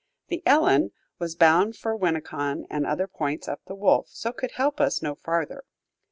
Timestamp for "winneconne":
1.95-2.65